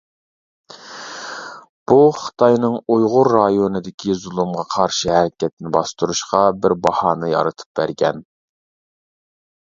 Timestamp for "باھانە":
6.87-7.29